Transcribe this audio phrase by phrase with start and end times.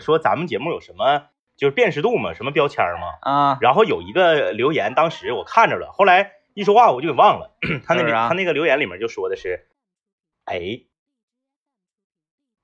[0.00, 2.34] 说咱们节目有什么就是辨识度嘛？
[2.34, 3.14] 什么标签嘛？
[3.22, 7.56] 啊，然后有一个留言，当时我看着了，后来一说话我就给忘了。
[7.86, 9.66] 他那里他那个留言里面就说的是，
[10.44, 10.80] 哎，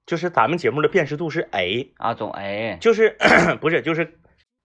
[0.07, 3.17] 就是咱们节目的辨识度是哎，啊，总 A 就是
[3.61, 4.19] 不是就是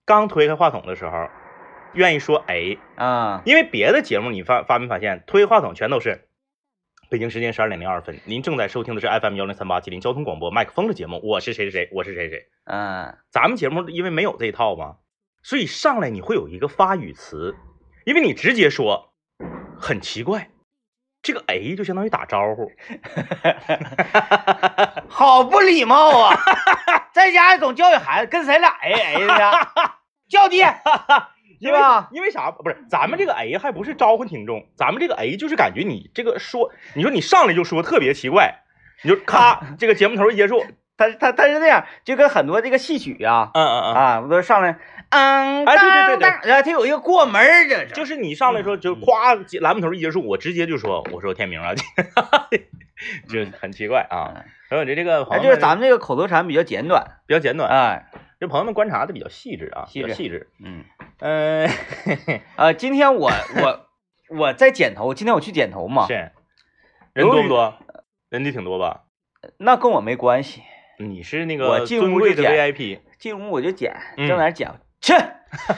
[0.06, 1.30] 刚推开话筒的时候，
[1.94, 6.27] 愿意说哎，啊，因为别的节目你发发没发现，推话筒全都是。
[7.10, 12.50] 北京时间十二点零二分，您正在收听的是 FM 幺零三八吉林交通广播麦克风的节目，我是谁谁谁，我是谁谁。
[12.66, 14.98] 嗯咱们节目因为没有这一套嘛，
[15.42, 17.56] 所以上来你会有一个发语词，
[18.06, 19.14] 因为你直接说
[19.80, 20.50] 很奇怪，
[21.22, 22.70] 这个哎就相当于打招呼，
[25.08, 26.36] 好不礼貌啊！
[27.16, 29.52] 在家总教育孩子跟谁俩 A A 的呢？
[30.28, 30.66] 叫爹，
[31.60, 31.80] 因为？
[32.12, 32.52] 因为啥？
[32.52, 38.62] 不是咱们这个 A 还不是招呼听众，咱们这个 A 就是感觉你这个说，你说你上来就说特别奇怪，
[39.04, 40.64] 你就咔 这个节目头一结束，
[40.98, 51.74] 他他他是那样，就跟很多这个戏曲啊嗯嗯嗯，啊，不都上来，嗯，哎对对对对当，然后他有一个过门儿，这就是是你上来说就夸栏目头一结束，我直接就说我说天明啊，
[53.30, 54.46] 就很奇怪啊。
[54.70, 58.06] 然后这这个朋哎，友就是咱们这个口头禅比较简短，比较简短，哎，
[58.40, 60.50] 这朋友们观察的比较细致啊，比较细致。
[60.64, 60.84] 嗯，
[61.20, 61.70] 嗯，
[62.58, 63.88] 呃，今天我我
[64.38, 66.32] 我在剪头，今天我去剪头嘛，是
[67.14, 67.74] 人多不多？
[68.30, 69.04] 人得挺多吧？
[69.58, 70.62] 那跟我没关系，
[71.00, 74.70] 你是那个我进屋就 VIP，进屋我就剪，嗯正在那剪，
[75.02, 75.14] 去，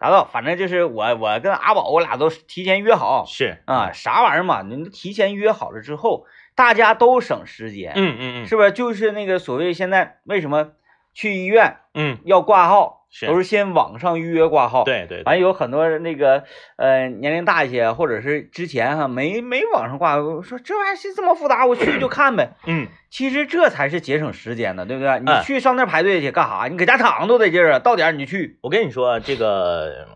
[0.00, 8.72] 达到，反正就是我我跟阿宝我俩都提前约好是啊，，啥玩意儿嘛，你提前约好了之后，大家都省时间，嗯嗯嗯，是不是？
[8.72, 10.72] 就是那个所谓现在为什么
[11.12, 16.44] 去医院嗯，要挂号，都是先网上预约挂号。，对对，对完有很多那个
[16.76, 22.50] 呃年龄大一些，或者是之前哈没没网上挂，我说这玩意儿是这么复杂，我去就看呗。
[22.66, 25.18] 嗯，其实这才是节省时间的，对不对？
[25.20, 26.68] 你哎去上那儿排队去干啥？
[26.70, 27.78] 你搁家躺着都得劲儿啊！
[27.78, 28.58] 到点儿你就去。
[28.62, 30.06] 我跟你说，这个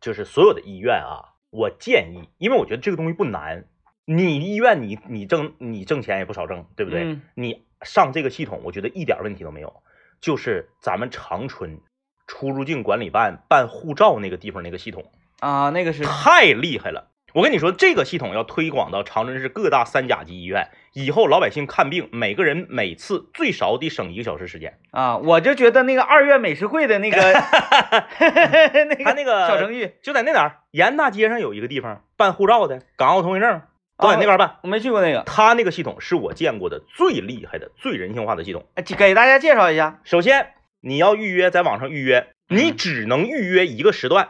[0.00, 3.64] 就是所有的医院啊，我建议，因为我觉得这个东西不难，
[4.04, 7.02] 你医院你你挣你挣钱也不少挣，对不对？
[7.02, 9.82] 嗯你上这个系统，我觉得一点问题都没有。
[10.20, 11.80] 就是咱们长春
[12.26, 15.10] 出入境管理办办护照那个地方那个系统
[15.40, 17.08] 啊，那个是太厉害了。
[17.34, 24.78] 我跟你说，这个系统要推广到长春市各大三甲级医院，以后老百姓看病，每个人每次最少得省一个小时时间。
[24.90, 27.18] 啊，我就觉得那个二月美食会的那个
[28.88, 33.60] 那个他那个小程序，就在那哪儿，延大街上有一个地方办护照的，港澳通行证
[33.98, 34.58] 都在那边办。
[34.62, 38.66] 我没去过那个，他那个系统是我见过的最厉害的、最人性化的系统。
[38.74, 40.00] 哎给大家介绍一下。
[40.04, 44.28] 首先，你要预约，在网上预约，你只能预约一个时段，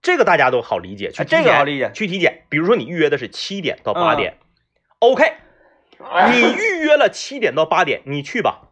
[0.00, 1.10] 这个大家都好理解。
[1.10, 4.38] 去啊这个体检好理解去体检，比如说你预约的是七点到八嗯点、
[5.00, 5.34] o k
[6.32, 8.68] 你预约了七点到八点，你去吧。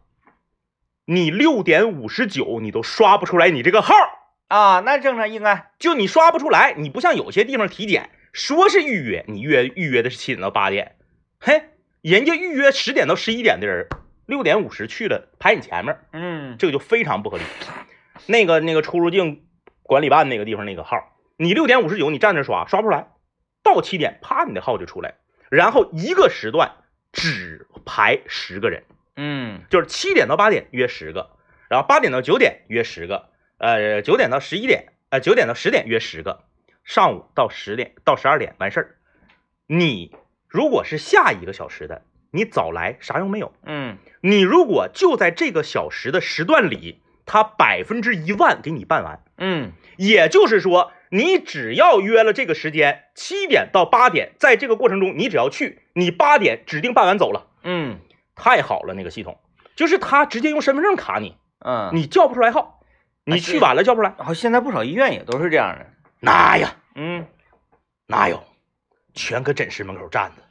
[1.05, 3.93] 你六点五十九你都刷不出来你这个号，
[4.47, 10.95] 啊，那正常应该就你刷不出来，你不像有些地方体检说是预约，你约预约的是七点到八点，
[11.39, 11.63] 嘿，
[12.01, 13.87] 人家预约十点到十一点的人，
[14.25, 17.43] 六点五十去了排你前面，嗯这个就非常不合理。
[18.27, 19.43] 那个那个出入境
[19.83, 23.07] 管理办那个地方那个号，你六点五十九你站着刷刷不出来，
[23.63, 25.15] 到七点啪你的号就出来，
[25.49, 26.71] 然后一个时段
[27.11, 28.83] 只排十个人，
[29.15, 29.63] 嗯。
[29.69, 31.31] 就是七点到八点约十个，
[31.67, 36.45] 然后八点到九点约十个，呃九点到十一点，呃九点到十点约十个，
[36.83, 38.95] 上午到十点到十二点完事儿。
[39.67, 40.15] 你
[40.47, 43.53] 如果是下一个小时的，你早来啥用没有。
[43.63, 57.99] 嗯你如果就在这个小时的时段里，他百分之一万给你办完，嗯也就是说，你只要约了这个时间，七点到八点，在这个过程中，你只要去，你八点指定办完走了，嗯
[58.35, 59.39] 太好了，那个系统
[59.75, 62.81] 就是他直接用身份证卡你，嗯，你叫不出来号，
[63.23, 65.87] 你去晚了叫不出来，好，现在不少医院也都是这样的。
[66.21, 66.75] 哪呀？
[66.95, 67.25] 嗯，
[68.07, 68.43] 哪有，
[69.13, 70.43] 全搁诊室门口站着，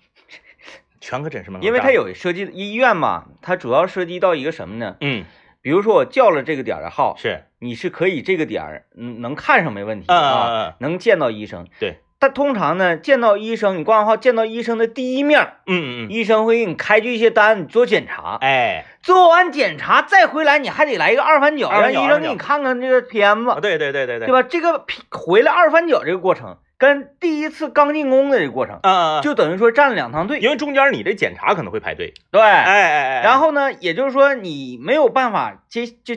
[1.01, 4.97] 全搁诊室门口因为他有涉及医院嘛，他主要涉及到一个什么呢？
[5.01, 5.25] 嗯。
[5.63, 7.45] 比如说我叫了这个点儿的号，是。
[7.59, 10.75] 你是可以这个点能看上没问题啊，嗯。
[10.81, 11.69] 能见到医生。
[11.79, 18.37] 对，但通常呢，见到医生，你挂完号见到医生的第一面，嗯嗯嗯，医生会给你开具一些单，你做检查。
[18.43, 24.43] 哎做完检查再回来，你还得来一个二翻脚，让医生给你看看这个片子啊，，对对对对对，对吧？
[24.43, 30.39] 这个回来二翻脚这个过程，跟第一次刚进宫的这个过程，啊啊，啊就等于说站了两趟队。
[30.41, 36.17] 因为中间你的检查可能会排队，对，哎哎哎，然后呢，也就是说你没有办法接就。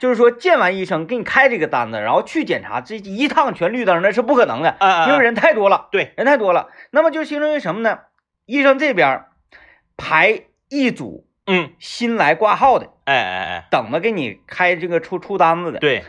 [0.00, 4.76] 就是说，见完医生给你开这个单子，然后去检查，这一趟全绿灯，那是不可能的，
[5.06, 5.88] 因为人太多了。
[5.92, 7.98] 对，人太多了，那么就形成于什么呢？
[8.46, 9.26] 医生这边
[9.98, 16.02] 排一组嗯，新来挂号的，哎哎哎，等着给你开这个出出单子的，对，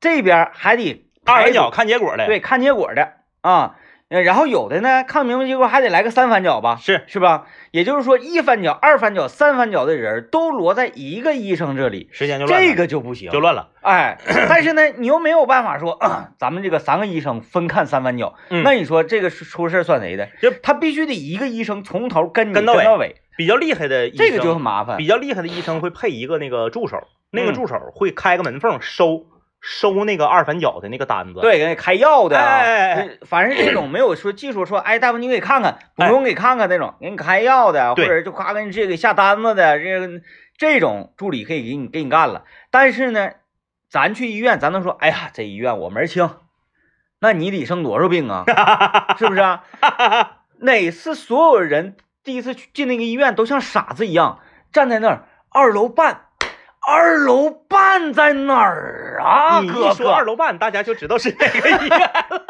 [0.00, 3.12] 这边还得看结果的，对，看结果的
[3.42, 3.76] 啊。
[4.10, 7.46] 呃然后有的呢，看明白结果还得来个三反脚吧，是是吧？
[7.70, 13.68] 也就是说，一反脚、二反脚、三反脚的人都摞在一个医生这里，时间就乱了这个就不行，就乱了。
[13.82, 14.18] 哎，
[14.48, 15.96] 但是呢，你又没有办法说，
[16.38, 20.50] 咱们这个三个医生分看三反脚，嗯那你说这个出出事算谁的就？
[20.60, 24.96] 他必须得一个医生从头跟你跟到尾到尾，比较厉害的医生，这个就很麻烦。
[24.96, 29.26] 比较厉害的医生会配一个那个助手，那个嗯助手会开个门缝收
[29.60, 40.20] 收那个二反角的那个单子。，对，给你开药的啊，哎哎哎呃反正这种没有说技术说，哎，大夫你给看看，不用给看看那种，给你开药的，或者就夸给你直接给下单子的，这个
[40.56, 42.44] 这种助理可以给你给你干了。
[42.70, 43.32] 但是呢，
[43.88, 46.30] 咱去医院，咱能说，哎呀，这医院我门儿清，
[47.20, 48.44] 那你得生多少病啊？
[49.18, 49.64] 是不是啊？
[50.60, 54.40] 哪次所有人第一次去进那个医院都像傻子一样
[54.72, 56.26] 站在那儿，二楼半，
[56.90, 59.60] 二楼半在哪儿啊？
[59.60, 62.42] 你一说二，楼半，大家就知道是哪个医院了。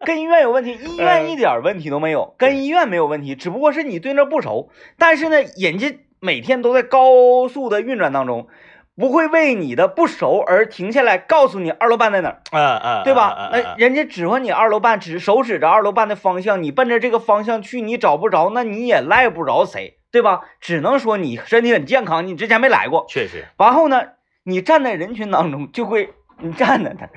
[0.06, 4.70] 跟医院有问题，医院一点问题都没有，跟医院没有问题，只不过是你对那不熟。
[4.96, 8.48] 但是呢，人家每天都在高速的运转当中，
[8.96, 13.04] 不会为你的不熟而停下来告诉你二楼半在哪儿。
[13.04, 13.36] 对吧？
[13.38, 20.42] 嗯那人家指挥你二楼半，指手指着二楼半的方向，你奔着这个方向去，你找不着，那你也赖不着谁，对吧？
[20.60, 23.06] 只能说你身体很健康，你之前没来过。
[23.08, 24.02] 确实，然后呢，
[24.42, 27.10] 你站在人群当中就会，你站在那儿，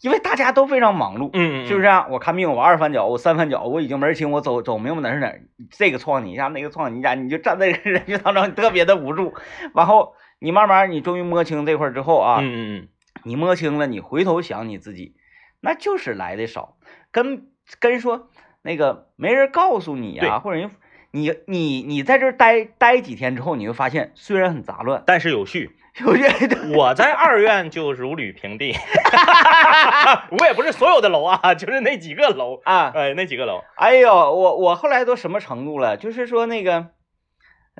[0.00, 2.06] 因为大家都非常忙碌，嗯嗯，是不是、啊？
[2.10, 9.34] 我看病，我二翻脚，我三翻脚，我已经门儿清，我走走明白哪是哪儿，这个撞你一下，那个撞你一下，你就站在人群当中，你特别的无助。
[9.74, 12.88] 然后你慢慢，你终于摸清这块之后啊，嗯，
[13.24, 15.16] 你摸清了，你回头想你自己，
[15.60, 16.76] 那就是来的少，
[17.10, 17.48] 跟
[17.80, 18.30] 跟说
[18.62, 20.70] 那个没人告诉你啊、或者人
[21.10, 25.76] 你你你在这儿待待几天之后，你会发现虽然很杂乱，但是有序。
[26.00, 26.28] 有些
[26.76, 28.72] 我在二院就如履平地，
[30.38, 35.96] 我也不是所有的楼啊，就是那几个楼，啊，哎，那几个楼，哎呦，我我后来都什么程度了？
[35.96, 36.90] 就是说那个，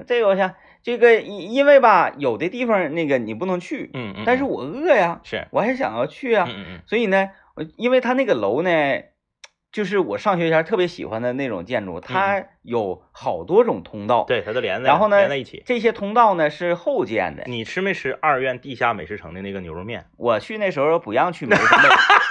[0.09, 8.71] 这个我想这个因因为吧，有的地方那个你不能去，嗯嗯，嗯但是我饿呀，是，我还想要去啊，嗯嗯嗯，所以呢，我因为他那个楼呢，
[9.71, 15.63] 就是我上学前特别喜欢的那种建筑，它有好多种通道，，对，它都连在，然后呢连在一起。
[15.67, 17.45] 这些通道呢是后建的。
[17.47, 20.07] 你吃没吃二院地下美食城的那个牛肉面？
[20.17, 21.83] 我去那时候不让去美食城，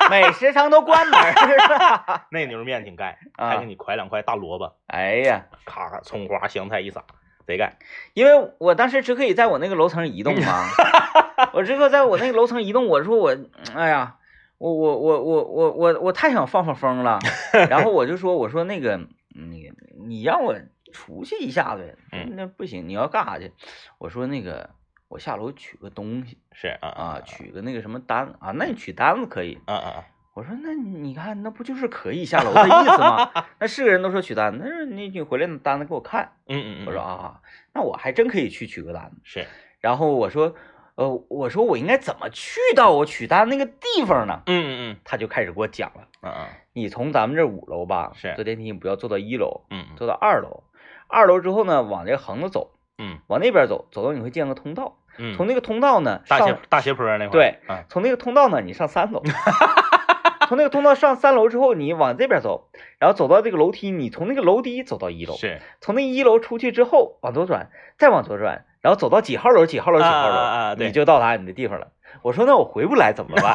[0.10, 2.26] 美 美食城都关门了。
[2.32, 7.04] 那牛肉面挺盖，啊还给你㧟两块大萝卜，哎呀，咔咔葱花香菜一撒，
[7.46, 7.78] 贼盖。
[8.14, 10.66] 因为我当时只可以在我那个楼层移动嘛，
[11.54, 12.88] 我只可在我那个楼层移动。
[12.88, 13.36] 我说我，
[13.76, 14.16] 哎呀，
[14.58, 17.20] 我我我我我我我太想放放风了。
[17.70, 18.98] 然后我就说，我说那个
[19.30, 19.74] 那个
[20.08, 20.56] 你让我
[20.92, 23.52] 出去一下子，嗯那不行，你要干啥去？
[23.98, 24.70] 我说那个
[25.08, 29.60] 我下楼取个东西是啊啊，取个那个什么单啊，那你取单子可以。
[29.66, 30.06] 啊啊啊！
[30.34, 33.28] 我说那你看，那不就是可以下楼的意思吗？
[33.60, 36.32] 那是个人都说取单，那你你回来那单子给我看。
[36.48, 37.42] 嗯嗯嗯，我说啊，
[37.74, 39.18] 那我还真可以去取个单子。
[39.24, 39.48] 是，
[39.80, 40.54] 然后我说，
[40.98, 44.42] 呃，我说我应该怎么去到我取单那个地方呢？
[44.48, 50.64] 嗯嗯嗯他就开始给我讲了，嗯嗯你从咱们这五楼吧，是坐电梯不要坐到一楼，嗯嗯坐到二楼，
[51.08, 59.22] 二楼之后呢，往这横着走，嗯往那边走，走到你会见个通道，嗯，从那个通道呢大斜上，大斜坡那块儿，对嗯从那个通道呢你上三楼。
[60.48, 71.88] 从那个通道上三楼之后，你往这边走，然后走到这个楼梯，你从那个楼梯走到一楼，是从那一楼出去之后往左转，再往左转，然后走到几号楼几号楼几号楼，你就到达你的地方了。
[72.22, 73.54] 我说那我回不来怎么办？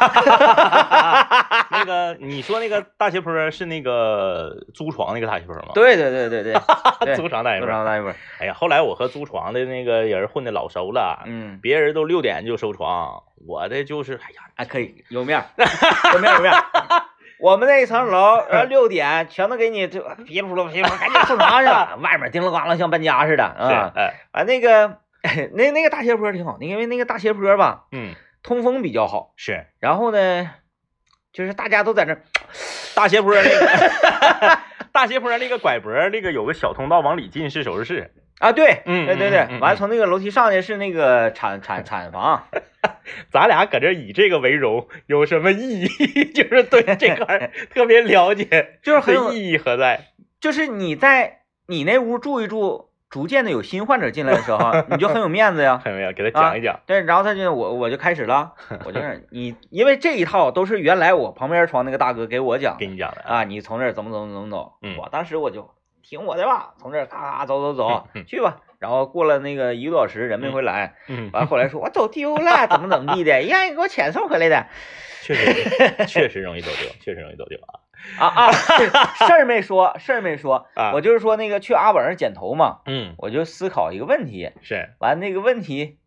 [1.72, 5.70] 那个你说那个大斜坡是那个租床那个大斜坡吗？
[5.72, 6.52] 对对对对
[7.00, 7.66] 对，租床大斜坡。
[7.66, 8.12] 租床大斜坡？
[8.40, 15.44] 哎呀，后来我和租床的那个人混的老熟了，嗯，别人都六点就收床，我的就是哎呀，还可以有面儿，
[16.12, 16.62] 有面儿有面儿。
[17.40, 21.98] 我们那一层楼，呃，六点全都给你就噼里啪啦噼里啪啦，赶紧上床去了。
[22.00, 23.90] 外面叮了咣啷像搬家似的是啊。
[23.96, 24.98] 哎啊，那个
[25.54, 29.32] 那那个大斜坡挺好，因为那个大斜坡吧，嗯通风比较好。
[29.36, 30.50] 是然后呢，
[31.32, 32.16] 就是大家都在那
[32.94, 34.58] 大斜坡那个
[34.92, 38.10] 大斜坡那个拐脖那个有个小通道往里进是手术室，
[38.40, 42.48] 啊，对，嗯对对对，完了从那个楼梯上去是那个产产产房，
[43.32, 46.32] 咱俩搁这以这个为荣有什么意义？
[46.34, 50.08] 就是对这块儿特别了解，就是很有意义何在？
[50.40, 55.80] 就是你在你那屋住一住，逐渐的有新患者进来的时候，你就很有面子呀。
[55.86, 56.12] 有？
[56.14, 56.80] 给他讲一讲。
[56.86, 58.54] 对，然后他就我我就开始了，
[58.84, 65.70] 我就 是你，因为这一套都是原来我旁边床那个大哥给我讲的给你讲的啊，你从这儿怎么怎么怎么走，嗯我当时我就
[66.02, 74.66] 听我的吧，从这儿咔咔走走走嗯嗯去吧，然后过了那个一个多小时，人没回来，嗯，完后来说我走丢了，怎么怎么地的，让人给我遣送回来的。
[75.22, 77.78] 确实确实容易走丢，确实容易走丢啊
[78.18, 78.86] 啊啊， 对
[79.26, 80.92] 事儿没说，事儿没说，啊！
[80.94, 85.98] 我就是说那个去阿宝那儿剪头嘛，嗯我就思考一个问题，是完那个问题，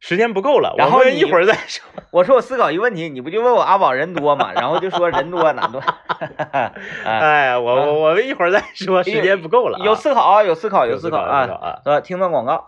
[0.00, 1.84] 时间不够了，然后一会儿再说。
[2.12, 6.72] 我说我思考一个问题，你不就问我阿宝人多嘛，然后就说人多难多， 啊，
[7.04, 9.84] 哎，我我我们一会儿再说，时间不够了啊。
[9.84, 12.00] 有思考啊，有思考，有思考啊，啊！
[12.00, 12.64] 听段广告，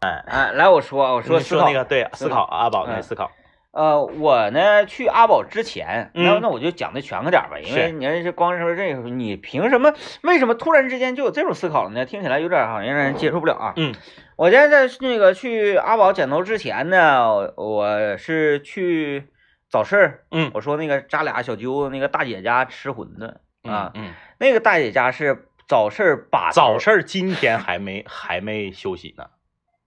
[0.00, 3.30] 哎，哎，来我说，我说思考说那个对，思思考阿宝思考，
[3.70, 9.92] 呃，我呢去阿宝之前，那嗯那我就讲的全个点儿吧，因为是你要是光说这个，你凭什么？
[10.22, 12.04] 为什么突然之间就有这种思考了呢？
[12.04, 13.72] 听起来有点好像让人接受不了啊。
[13.76, 13.94] 嗯，
[14.36, 19.28] 我现在在那个去阿宝剪头之前呢，我我是去
[19.70, 29.26] 早市儿，嗯我说那个扎俩小揪子那个大姐家吃馄饨啊，嗯，那个大姐家是早市儿把早市今天还没还没休息呢，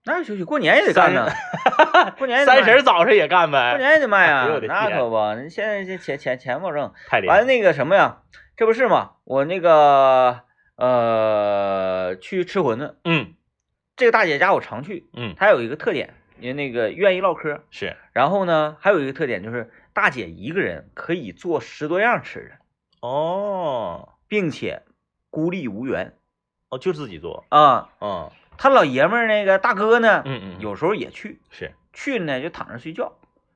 [0.05, 0.43] 哪有休息？
[0.43, 1.27] 过年也得干呢，
[2.17, 6.91] 过年三卖十儿早上也干呗过，年也得卖啊哎呦我，的天那可不，现在这钱钱钱不挣。
[7.07, 7.33] 太厉害。
[7.33, 8.21] 完了那个什么呀，
[8.57, 9.11] 这不是吗？
[9.25, 10.41] 我那个
[10.75, 13.33] 呃去吃馄饨，嗯
[13.95, 17.61] 这个大姐家我常去，嗯，她有一个特点，因为那个愿意唠嗑。
[17.69, 24.81] 是然后呢，还有一个特点就是大姐一个人可以做十多样吃的，哦并且
[25.29, 26.13] 孤立无援
[26.69, 27.89] 哦，就自己做，啊。
[27.99, 28.31] 嗯
[28.61, 33.13] 她老爷们儿那个大哥呢，嗯嗯，有时候也去，是，去呢就躺着睡觉，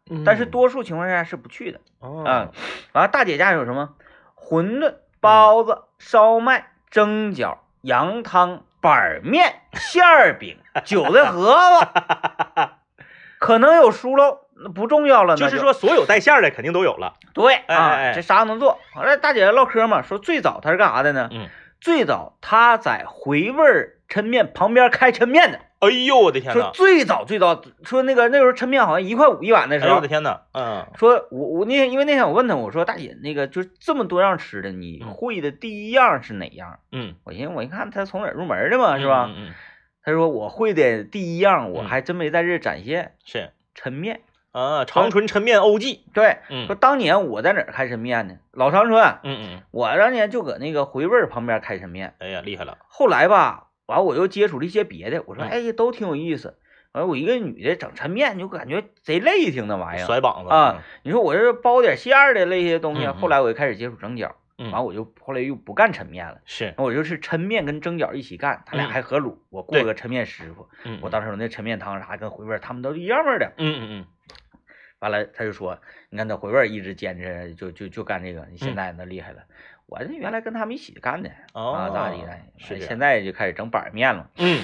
[0.09, 0.23] 嗯。
[0.25, 1.79] 但是多数情况下是不去的。
[1.99, 2.23] 哦。
[2.25, 2.49] 啊，
[2.93, 3.93] 完了大姐家有什么？
[4.35, 12.69] 馄饨、包子、烧麦、蒸饺、羊汤、板儿面、 馅儿饼、韭菜盒子，
[13.37, 15.35] 可能有疏漏，那不重要了。
[15.35, 18.79] 就是说所有带馅儿的肯定都有了，对哎啊，这啥都能做。
[18.95, 21.29] 完了，大姐唠嗑嘛，说最早她是干啥的呢？
[21.31, 21.47] 嗯，
[21.79, 25.59] 最早她在回味儿抻面旁边开抻面的。
[25.79, 29.87] 哎呦我的天呐，说最早最早，说那个那时候抻面好像一块五一碗的时候。
[29.87, 30.87] 哎呦我的，天呐，嗯。
[30.95, 35.11] 说我我那天因为那天我问他，我说大姐那个就是这么多样吃的，你嗯。
[35.13, 36.79] 会的第一样是哪样？
[36.91, 39.25] 嗯，我寻思我一看他从哪儿入门的嘛，是吧？
[39.29, 39.49] 嗯。
[39.49, 39.53] 嗯，
[40.01, 41.87] 他说我会的第一样我嗯。
[41.87, 43.51] 还真没在这展现，是。
[43.75, 44.21] 抻面。
[44.53, 46.65] 啊，长春抻面欧记，对，嗯。
[46.65, 48.35] 说当年我在哪儿开抻面呢？
[48.53, 52.15] 老长春，嗯嗯，我当年就搁那个回味旁边开抻面。
[52.19, 56.57] 哎呀厉害了，后来吧，完我又接触了一些别的，我说嗯哎都挺有意思。
[56.91, 60.05] 完我一个女的整抻面，就感觉贼累挺那玩意儿。
[60.05, 73.51] 甩膀子啊，你说我这包点馅儿的那些东西，后来我就开始接触蒸饺，嗯，完我就后来又不干抻面了，是，我就是抻面跟蒸饺一起干，他俩嗯还合卤，我雇了个抻面师傅，嗯，我当时那抻面汤啥跟回味儿他们都一样味儿的。
[73.57, 74.05] 嗯嗯嗯，
[74.99, 75.77] 完了他就说，
[76.09, 79.39] 你看那回味儿一直坚持就就就干这个，现在那厉害了。
[79.87, 82.37] 我这原来跟他们一起干的哦啊，咋地的？
[82.57, 84.29] 是这样现在就开始整板面了。
[84.37, 84.63] 嗯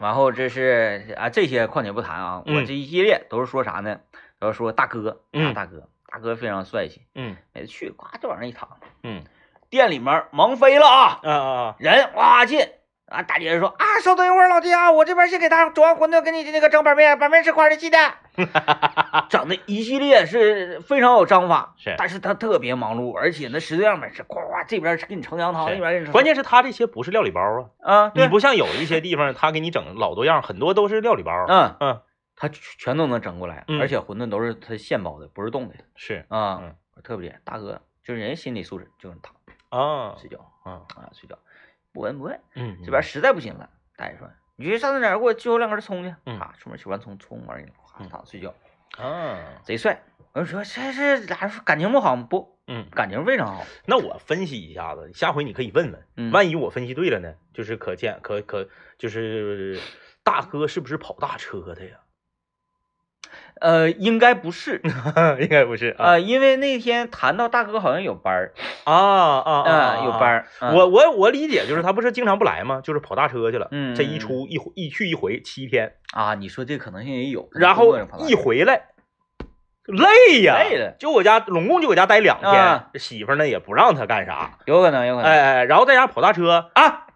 [0.00, 4.00] 然后这是啊，这些况且不谈啊，我嗯这一系列都是说啥呢？
[4.38, 5.22] 都是说大哥，
[5.54, 9.24] 大哥，大哥非常帅气，嗯每次去呱就往那一躺，嗯
[9.70, 12.60] 店里面忙飞了啊，啊啊啊，人哇进
[13.08, 17.98] 啊，大姐说啊，稍等一会儿，老弟啊，我这边先给他煮完馄饨，给你那个整板面，板面是块的记的，
[19.28, 27.40] 整的一系列是非常有章法，是但是他特别忙碌，而且那十多样美食，呱呱这边是给你盛羊汤，那边给你盛，关键是他这些不是料理包
[27.80, 32.00] 啊，啊，你不像有一些地方他给你整老多样，很多都是料理包，嗯嗯
[32.36, 39.32] 他全都能整过来，嗯而且馄饨都是他现包的，不是冻的是啊，嗯特别大哥，就是人家心理素质就是他
[39.76, 41.36] 啊，睡觉啊啊睡觉，
[41.98, 42.40] 不闻不问。
[42.54, 48.54] 嗯这边实在不行了，大爷说：“你去上那哪儿给我揪两根葱去。”嗯啊，出门取完葱，葱完了，哗嗯躺睡觉，
[48.96, 50.00] 啊，贼帅。
[50.32, 52.24] 我就说这是俩人感情不好吗？
[52.30, 53.64] 不，嗯，感情非常好。
[53.86, 57.34] 那我分析一下子，下回你可以问问，嗯，万一我分析对了呢？
[57.52, 59.80] 就是可见可可就是
[60.22, 61.96] 大哥是不是跑大车的呀？
[63.60, 64.80] 呃，应该不是，
[65.40, 68.52] 应该不是啊呃，因为那天谈到大哥好像有班儿，
[68.84, 70.46] 啊啊嗯，有班儿。
[70.74, 72.80] 我我我理解就是他不是经常不来吗？
[72.82, 77.48] 就是跑大车去了，嗯这一出一回一去一回七天，啊，你说这可能性也有。
[77.52, 77.96] 然后
[78.26, 78.82] 一回来
[79.86, 85.30] 累呀，累了就我家拢共就我家待两天，啊媳妇呢也不让他干啥，有可能，有可能。
[85.30, 87.06] 哎哎，然后在家跑大车，啊，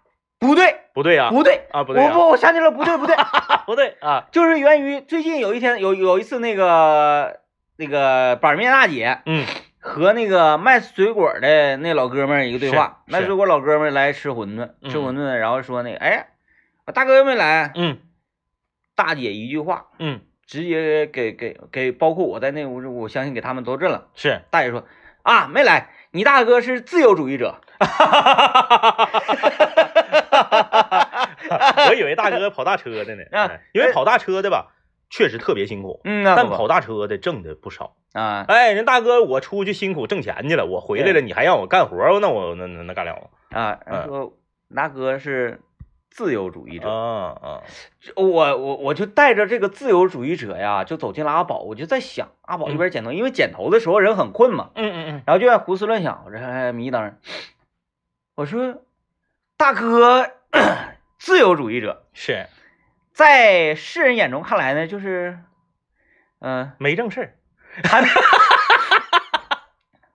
[0.43, 3.15] 不对，不对呀，不对，啊不对呀，我不，我想起来了，不对，不对，
[3.65, 7.39] 不对啊，就是源于最近有一天有有一次那个
[7.77, 9.45] 那个板面大姐，嗯。
[9.85, 14.89] 和那个卖水果的那老哥们儿一个对话，卖水果老哥们儿来吃馄饨，嗯。
[14.89, 16.27] 吃馄饨，然后说那个，哎，
[16.85, 17.97] 我大哥又没来，嗯。
[18.95, 24.07] 大姐一句话，嗯，直接给给给，包括我在内，我我相信给他们都震了。
[24.15, 24.85] 是，大姐说
[25.23, 27.59] 啊，没来，你大哥是自由主义者，
[31.89, 33.23] 我以为大哥跑大车的呢，
[33.73, 34.73] 因为跑大车的吧，
[35.09, 37.95] 确实特别辛苦，嗯但跑大车的挣的不少。
[38.13, 38.45] 啊。
[38.47, 43.13] 哎，人大哥，我出去辛苦挣钱去了，我回来了，你还让我干活，那我那那那干了。
[43.13, 43.59] 吗？
[43.59, 43.79] 啊，
[44.75, 45.61] 大哥是
[46.09, 47.63] 自由主义者，啊啊，
[48.15, 57.15] 我我我就带着这个自由主义者呀，就走进了阿宝，我就在想，阿宝一边剪头，因为剪头的时候人很困嘛，嗯嗯嗯，然后就在胡思乱想，我这还迷瞪，
[58.35, 58.81] 我说
[59.57, 60.27] 大哥
[61.23, 62.47] 自由主义者，是
[63.13, 65.39] 在世人眼中看来呢，就是
[66.41, 67.35] 嗯、没正事儿。
[67.81, 68.03] 弹，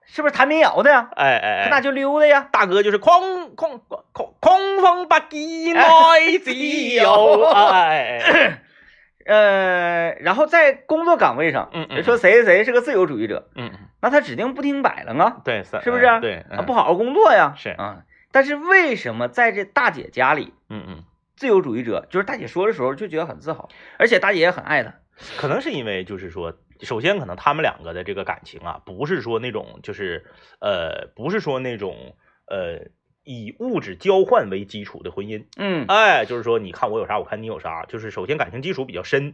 [0.05, 1.09] 是不是弹民谣的呀？
[1.15, 2.47] 哎哎哎，那就溜达呀。
[2.51, 3.81] 大哥就是空空
[4.13, 7.43] 空空风不羁爱自由。
[7.55, 8.59] 哎
[9.25, 17.55] 呃，然后在工作岗位上，嗯嗯说谁谁谁是个自由主义者，嗯，那他指定不听摆了啊，对，是不是啊对，啊，嗯不好好工作呀。
[17.57, 21.03] 是啊，但是为什么在这大姐家里，嗯嗯，
[21.35, 24.95] 自由主义者就是大姐说的时候就觉得很自豪，而且大姐也很爱他。
[25.37, 30.25] 可能是因为就是说，首先可能他们两个的这个感情啊，不是说那种就是
[30.61, 32.87] 呃，不是说那种呃
[33.23, 35.45] 以物质交换为基础的婚姻。
[35.57, 39.33] 嗯哎，就是说，你看我有啥，我看你有啥，就是首先感情基础比较深，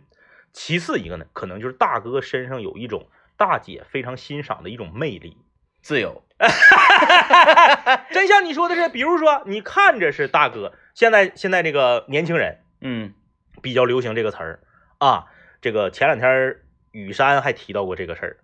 [0.53, 5.37] 其次一个呢，可能就是大哥身上有一种大姐非常欣赏的一种魅力。
[5.85, 6.23] 自由。
[8.09, 13.13] 真像你说的是，比如说你看着是大哥，现在现在这个年轻人嗯
[13.61, 14.59] 比较流行这个词儿
[14.97, 15.27] 啊，
[15.61, 16.57] 这个前两天
[16.89, 18.37] 雨山还提到过这个事儿，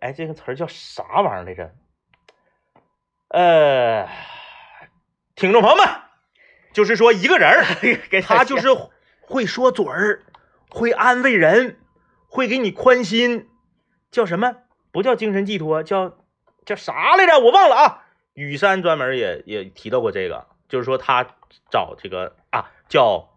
[0.00, 1.70] 哎，这个词儿叫啥玩意儿来着？
[3.28, 4.08] 呃，
[5.34, 5.86] 听众朋友们，
[6.72, 7.62] 就是说一个人儿。
[8.24, 8.68] 他就是
[9.20, 10.22] 会说嘴儿，
[10.70, 11.76] 会安慰人，
[12.26, 13.50] 会给你宽心，
[14.10, 14.56] 叫什么？
[14.90, 16.19] 不叫精神寄托，叫
[16.64, 17.38] 叫啥来着？
[17.38, 18.04] 我忘了啊。
[18.34, 21.26] 雨山专门也也提到过这个，就是说他
[21.70, 23.28] 找这个啊叫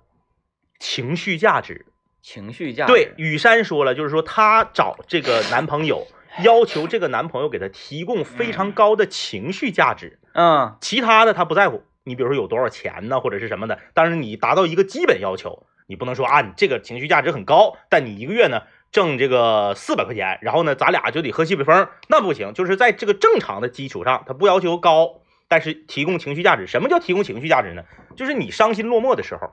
[0.80, 1.86] 情绪价值。
[2.22, 2.94] 情绪价值。
[2.94, 6.08] 对，雨山说了，就是说他找这个男朋友，
[6.44, 10.20] 要求这个男朋友给他提供非常高的情绪价值。
[10.34, 11.84] 嗯其他的他不在乎。
[12.06, 22.54] 你比如说有多少钱呢，或者是什么的，但是你达到一个基本要求，你不能说啊，你这个情绪价值很高，但你一个月呢挣这个四百块钱，然后呢咱俩就得喝西北风，那不行。
[22.54, 26.68] 就是在这个正常的基础上，他不要求高，但是提供情绪价值。
[26.68, 27.84] 什么叫提供情绪价值呢？
[28.16, 29.50] 就是你伤心落寞的时候，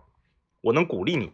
[0.61, 1.31] 我能鼓励你；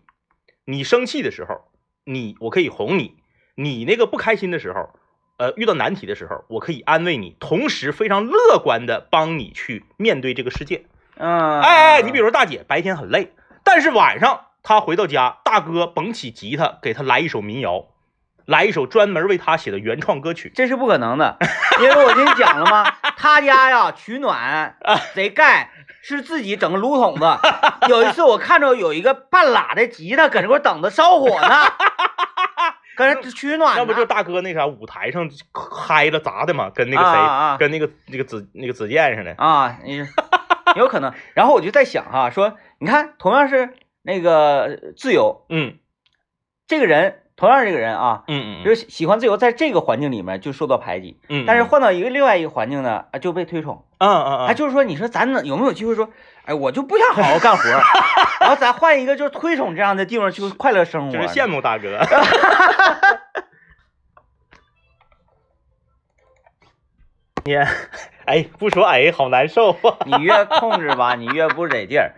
[0.65, 1.65] 你生气的时候，
[2.05, 3.17] 你我可以哄你；
[3.57, 4.91] 你那个不开心的时候，
[5.39, 10.85] 呃，遇到难题的时候，我可以安慰你，同时非常乐观的帮你去面对这个世界。
[11.17, 13.33] 嗯，哎哎，你比如说大姐白天很累，
[13.65, 17.87] 但是晚上她回到家，大哥捧起吉他给她来一首民谣，
[18.47, 20.51] 来一首专门为他写的原创歌曲。
[20.55, 21.37] 这是不可能的，
[21.81, 22.85] 因为我跟你讲了吗？
[23.19, 24.77] 他家呀取暖
[25.15, 25.71] 贼盖，
[26.03, 27.25] 是自己整个炉筒子。
[27.89, 31.49] 有一次我看着有一个半拉的吉他搁这块等着烧火呢，
[32.97, 33.79] 搁这取暖呢。
[33.81, 39.35] 要不就大哥那啥舞台上嗨了砸的嘛，跟那个谁，啊啊啊跟那个那个子那个子健似的。
[39.39, 40.07] 啊，你
[40.77, 41.13] 有可能。
[41.35, 45.79] 然后我就在想哈、说你看，同样是那个自由，嗯
[46.69, 53.85] 这个人同样这个人啊，嗯嗯就是喜欢自由，在这个环境里面就受到排挤，嗯，但是换到一个另外一个环境呢，啊就被推崇。
[53.99, 56.09] 嗯嗯哎，嗯，就是说，你说咱能有没有机会说，
[56.45, 57.81] 哎，我就不想好好干活儿，
[58.41, 61.23] 然后咱换一个就是推崇这样的地方去快乐生活呢？
[61.23, 62.01] 就是羡慕大哥。
[67.47, 67.55] 你
[68.27, 69.99] 哎，不说哎，好难受啊！
[70.05, 72.13] 你越控制吧，你越不得劲儿。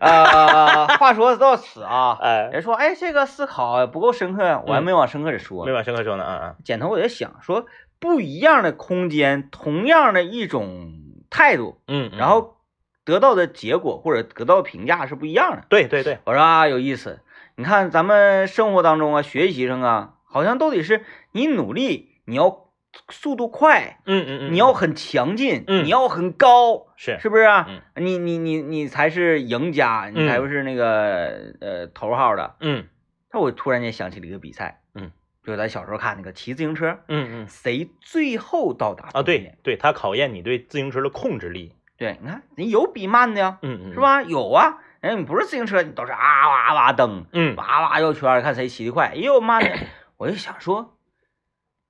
[0.00, 5.64] 呃，话说到此啊， 哎，人说，哎，这个思考不够深刻，我还没往深刻里说。
[5.64, 7.66] 没往深刻说呢，嗯嗯剪头我在想说，
[8.00, 10.92] 不一样的空间，同样的一种
[11.30, 12.56] 态度，嗯，嗯然后
[13.04, 15.62] 得到的结果或者得到的评价是不一样的。
[15.68, 17.20] 对对对，我说啊，有意思。
[17.54, 22.64] 你看咱们生活当中啊，学习上啊，好像都得是你努力，你要
[23.10, 27.66] 速度快，嗯嗯嗯，你要很强劲，嗯你要很高，是是不是啊？
[27.68, 32.56] 嗯你你你你才是赢家，你才不是那个、呃头号的。
[32.60, 32.86] 嗯
[33.32, 35.10] 那我突然间想起了一个比赛，嗯，
[35.42, 44.00] 就是咱小时候看那个骑自行车，嗯嗯谁最后到达啊，对对，它考验你对自行车的控制力，对，你看你有比慢的呀，嗯嗯，是？
[44.00, 44.22] 吧？
[44.22, 47.24] 有啊，人你不是自行车，你都是啊哇哇蹬。
[47.32, 49.12] 嗯哇哇绕圈，看谁骑得快。
[49.14, 49.70] 也有慢的，
[50.18, 50.94] 我就想说，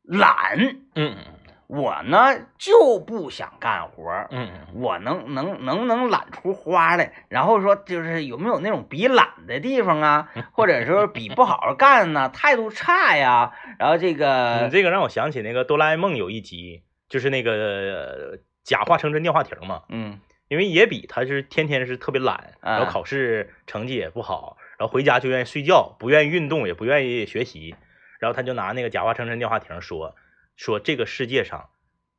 [0.05, 0.59] 懒，
[0.95, 1.17] 嗯嗯
[1.69, 4.81] 我呢就不想干活，嗯嗯。
[4.83, 7.13] 我能能能不能懒出花来？
[7.31, 20.21] 然后说就是有没有那种比懒的地方啊， 或者说比不好好干呐， 态度差呀，然后这嗯，个你这个让我想起那个哆啦 A 梦有一集，就是那个呃假话成真电话亭嘛，嗯。
[20.49, 22.73] 因为野比他是天天是特别懒，啊。
[22.77, 27.75] 然后考试成绩也不好，然后回家就愿意睡觉，不愿意运动，也不愿意学习，
[28.23, 30.15] 然后他就拿那个假话成真电话亭说
[30.55, 31.71] 说这个世界上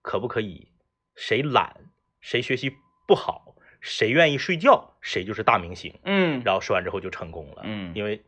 [0.01, 0.67] 可不可以
[1.15, 1.77] 谁懒
[2.19, 2.75] 谁学习
[3.07, 5.97] 不好，谁愿意睡觉，谁就是大明星。
[6.03, 8.21] 嗯然后说完之后就成功了，嗯因为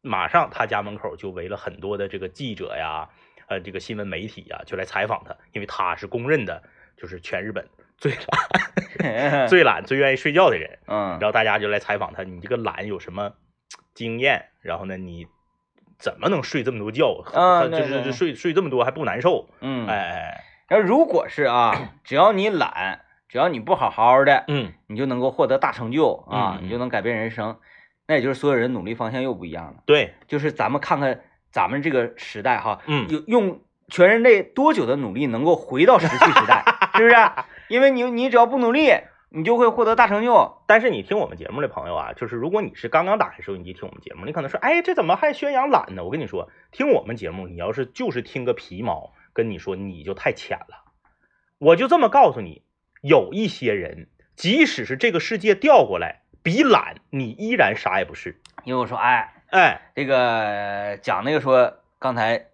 [0.00, 3.08] 马上他家门口就围了很多的这个记者呀，
[3.48, 6.62] 呃，这个新闻媒体呀，就来采访他，因为他是公认的，
[6.96, 10.78] 就是全日本最懒、 最懒、最愿意睡觉的人。
[10.86, 13.34] 嗯然后大家就来采访他，你这个懒有什么
[13.92, 14.50] 经验？
[14.60, 15.26] 然后呢，你
[16.00, 17.22] 怎么能睡这么多觉？
[17.32, 19.48] 就啊对对是就睡睡这么多还不难受？
[19.60, 27.58] 嗯哎，哎，然后如果是啊， 只要你懒，只要你不好好的，嗯，你就能够获得大成就啊，你就能改变人生。
[28.08, 29.74] 那也就是所有人努力方向又不一样了。
[29.86, 31.20] 对，就是咱们看看
[31.52, 36.64] 咱们这个时代哈，嗯，有用全人类多久的努力能够回到石器时代，
[36.96, 37.16] 是不是？
[37.68, 38.90] 因为你你只要不努力，
[39.30, 40.62] 你就会获得大成就。
[40.66, 46.04] 但是你听我们节目的朋友啊，就是如果你是刚刚打开收音机听我们节目，你可能说，哎，这怎么还宣扬懒呢？
[46.04, 50.84] 我跟你说，听我们节目，你要是就是听个皮毛，跟你说你就太浅了。
[51.58, 52.62] 我就这么告诉你，
[53.02, 58.40] 有一些人，即使是这个世界调过来比懒，你依然啥也不是。
[58.64, 62.46] 因为我说，哎，哎，这个讲那个说刚才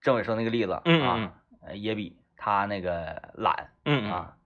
[0.00, 1.32] 政委说那个例子嗯啊，
[1.66, 4.36] 呃也比他那个懒嗯，啊，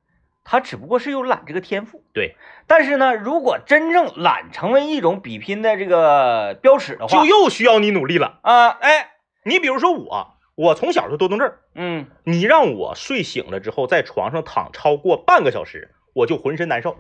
[0.45, 2.03] 他只不过是有懒这个天赋。
[2.13, 8.39] 对，但是呢，如果真正懒成为一种比拼的这个标尺的话，就又需要你努力了。
[8.43, 9.13] 啊，哎，
[9.45, 16.97] 你比如说我，我从小就多动症，嗯你让我睡醒了之后在床上躺超过半个小时，我就浑身难受。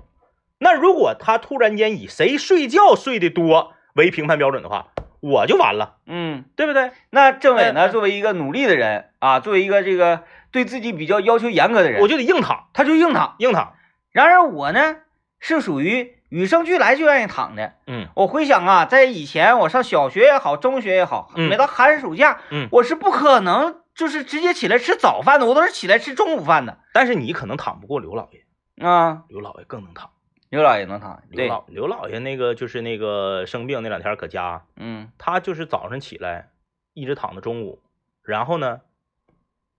[0.58, 4.88] 那如果他突然间以谁睡觉睡得多为评判标准的话，
[5.20, 6.90] 我就完了，嗯，对不对？
[7.10, 13.34] 那政委呢，作为一个努力的人啊，作为一个这个对自己比较要求严格的人，我就得硬躺，他就硬躺。
[13.38, 13.74] 硬躺。
[14.12, 14.98] 然而我呢，
[15.40, 17.72] 是属于与生俱来就愿意躺的。
[17.86, 29.24] 嗯我回想啊，在以前我上小学也好，中学也好，嗯每到寒暑假，嗯，我是不可能就是直接起来吃早饭的，我都是起来吃中午饭的但是你可能躺不过刘老爷，啊。
[29.28, 30.10] 刘老爷更能躺。
[30.50, 36.50] 刘老爷能躺，刘老刘老爷那个就是那个生病那两天搁家，嗯他就是早上起来
[36.92, 37.80] 一直躺到中午，
[38.22, 38.80] 然后呢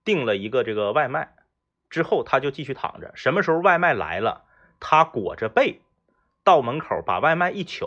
[0.04, 1.32] 订了一个这个外卖，
[1.90, 3.12] 之后他就继续躺着。
[3.14, 4.44] 什么时候外卖来了，
[4.80, 5.80] 他裹着被
[6.44, 7.84] 到门口把外卖一取，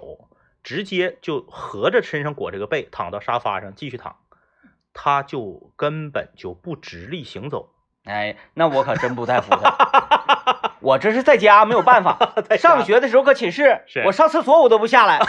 [0.64, 4.18] 直接就合着身上裹着个被躺到沙发上继续躺，
[4.94, 7.74] 他就根本就不直立行走。
[8.06, 10.74] 哎，那我可真不太服他。
[10.80, 15.20] 我这是在家没有办法， 在上学的时候搁寝室，我上厕所我都不下来。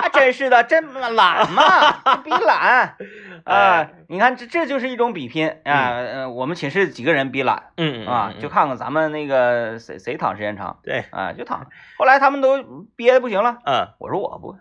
[0.00, 2.96] 还 真是的，真懒嘛，比懒
[3.46, 3.94] 啊哎！
[4.08, 5.90] 你看这这就是一种比拼啊。
[5.96, 11.66] 呃，我们寝室几个人比懒嗯啊，就看看咱们那个谁谁躺时间长对，啊，就躺。
[11.98, 12.62] 后来他们都
[12.96, 14.56] 憋的不行了，嗯，我说我不，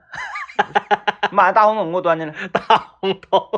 [1.31, 2.33] 妈大红桶给我端进来。
[2.51, 3.49] 大红头。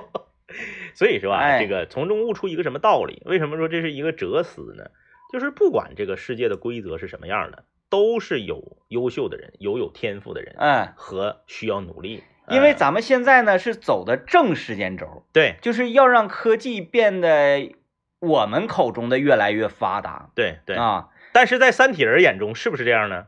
[0.93, 3.21] 所以说啊，哎这个从中悟出一个什么道理？
[3.25, 4.86] 为什么说这是一个哲思呢？
[5.31, 12.23] 就是不管这个世界的规则是什么样的，都是有优秀的人，有有天赋的人嗯，和需要努力。
[12.49, 17.75] 因为嗯咱们现在呢是走的正时间轴，对就是要让科技变得
[18.19, 21.10] 我们口中的越来越发达对对，啊。
[21.32, 23.25] 但是在三体人眼中是不是这样呢？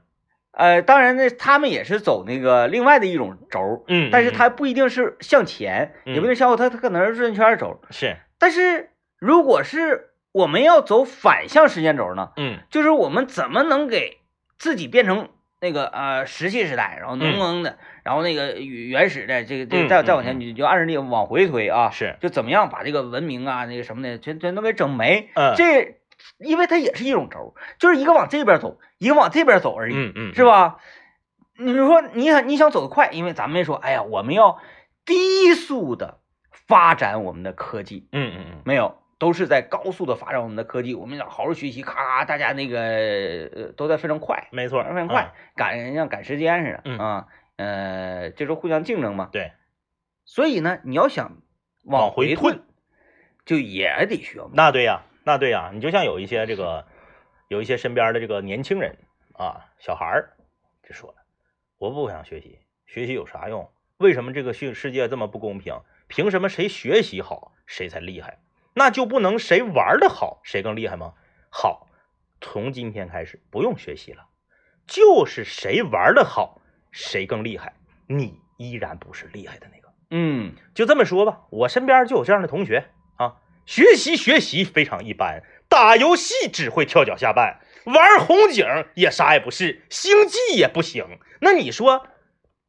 [0.52, 7.82] 呃，当然呢，他们也是走那个另外的一种轴，嗯，但是嗯它不一定是向前，嗯也不一定向后，它它可能是转圈轴。
[7.92, 14.20] 是但是如果是我们要走反向时间轴呢，嗯就是我们怎么能给
[14.58, 15.28] 自己变成
[15.60, 25.32] 那个呃石器时代，然后农耕的，然后那个原始的这个这嗯个再再往嗯前，你就按着那个往回推啊，是就怎么样把这个文明啊那个什么的全全都给整没。
[25.34, 25.98] 嗯这
[26.38, 30.46] 因为它也是一种轴，就是一个往这边走，一个往这边走而已，嗯嗯是？
[30.46, 30.78] 吧？
[31.58, 34.60] 你说你想你想走得快，因为咱们说，哎呀，我们要
[35.06, 36.20] 低速的
[36.52, 40.94] 发展我们的科技，嗯嗯嗯没有，都是在高速的发展我们的科技。
[40.94, 49.30] 我们要好好学习，咔咔，大家那个呃都在非常快，没错，非常快，赶像赶时间似的，嗯啊，呃，就是互相竞争嘛。
[49.32, 49.54] 对，
[50.26, 51.42] 所以呢，你要想
[51.84, 52.62] 往回回退，
[53.46, 56.86] 就也得需要那对呀，那对呀，你就像有一些这个，
[57.48, 58.98] 有一些身边的这个年轻人
[59.34, 60.34] 啊，小孩儿
[60.84, 61.18] 就说了，
[61.78, 63.72] 我不想学习，学习有啥用？
[63.98, 65.80] 为什么这个世世界这么不公平？
[66.08, 68.40] 凭什么谁学习好谁才厉害？
[68.74, 71.14] 那就不能谁玩的好谁更厉害吗？
[71.50, 71.88] 好，
[72.42, 74.28] 从今天开始不用学习了，
[74.86, 76.62] 就是谁玩的好
[76.96, 77.74] 谁更厉害，
[78.08, 79.94] 你依然不是厉害的那个。
[80.12, 82.86] 嗯就这么说吧，我身边就有这样的同学
[83.18, 91.20] 啊，学习学习非常一般，打游戏只会跳脚下绊，玩红警也啥也不是，星际也不行。
[91.42, 92.08] 那你说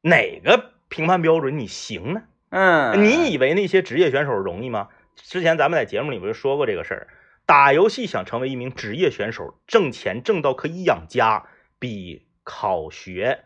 [0.01, 2.23] 哪个评判标准你行呢？
[2.51, 4.89] 嗯，你以为那些职业选手容易吗？
[5.15, 7.09] 之前咱们在节目里不是说过这个事儿？
[7.47, 11.47] 打游戏想成为一名职业选手，挣钱挣到可以养家，
[11.79, 13.45] 比考学、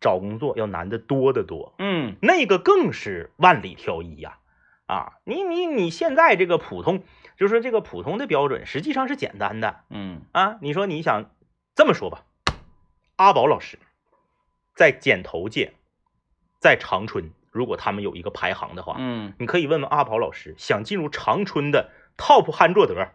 [0.00, 1.74] 找工作要难得多得多。
[1.78, 4.38] 嗯那个更是万里挑一呀！
[4.86, 7.02] 啊，你你你现在这个普通，
[7.36, 10.56] 就是说这个普通的标准实际上是简单的嗯啊。
[10.62, 11.30] 你说你想
[11.74, 12.24] 这么说吧，
[13.16, 13.78] 阿宝老师
[14.74, 15.74] 在剪头界，
[16.58, 23.08] 在长春，如果他们有一个排行的话，嗯，你可以问问阿宝老师，想进入长春的 top 汉卓德，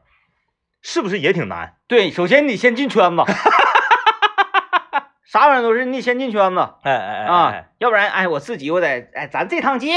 [0.82, 1.78] 是不是也挺难？
[1.88, 3.24] 对，首先你先进圈子，
[5.34, 9.89] 啥玩意儿都是你得先进圈子哎哎啊，要不然哎我自己我得哎咱这趟街，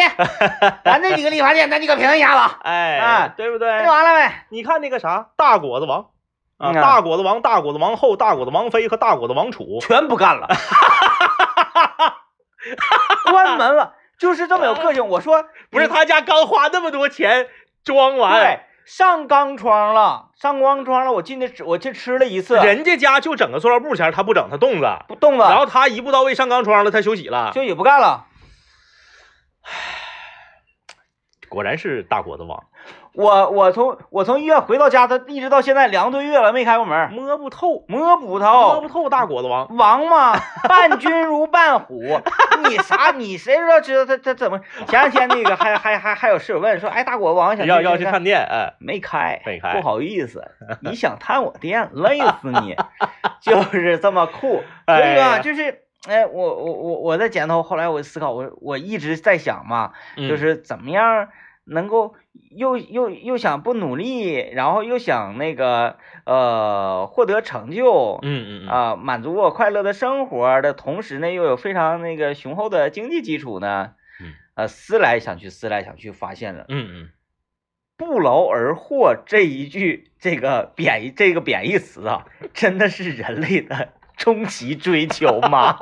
[0.82, 3.68] 咱这几个理发店咱几个评一下子，哎啊对不对？
[3.82, 4.46] 这完了呗。
[4.48, 6.06] 你看那个啥大果子王。
[6.56, 10.48] 啊，大果子王、大果子王后、大果子王妃和大果子王储，全不干了，
[13.30, 15.06] 关门了，就是这么有个性。
[15.06, 17.46] 我说不是他家刚花那么多钱
[17.84, 28.26] 装完，对，上钢窗了，上钢窗了，我进去吃，我去吃了一次，人家家就整个塑料布钱，他不整，他冻子，不动了，然后他一步到位上钢窗了，他休息了，休息不干了。
[29.62, 29.72] 唉
[31.48, 32.64] 果然是大果子王，
[33.16, 38.88] 我我从我从医院回到家，他一直到现在两个多月了没开过门，摸不透，摸不透摸不。
[38.88, 39.66] 透大果子王。
[39.76, 42.20] 王嘛，伴君如伴虎，
[42.68, 44.60] 你啥你谁知道知道他他怎么？
[44.86, 50.44] 前两天那个还还还还有室友问说，哎，大果子王想要要去看探店，哎，没开，没开不好意思，
[50.82, 52.76] 你想探我店，累死你，
[53.40, 54.62] 就是这么酷。
[54.86, 61.28] 所以哎就是，哎，我我我我在剪头，后来我思考，我我一直在想嘛，嗯就是怎么样
[61.66, 62.14] 能够
[62.50, 76.64] 又又又想不努力，然后又想那个呃获得成就，嗯嗯嗯啊、满足我快乐的生活的同时呢，又有非常那个雄厚的经济基础呢，嗯，呃，思来想去，思来想去，发现了。
[76.68, 77.10] 嗯嗯，
[77.96, 85.76] 不劳而获这一句这个贬义这个贬义词啊，真的是人类的终极追求吗？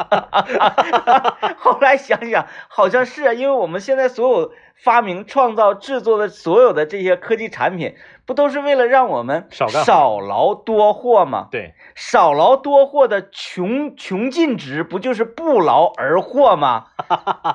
[1.58, 7.94] 后来想想，好像是啊，因为我们现在所有发明、创造、制作的所有的这些科技产品，
[8.26, 11.48] 不都是为了让我们少少劳多获吗？
[11.50, 16.86] 对，少劳多获的穷穷尽值，不就是不劳而获吗？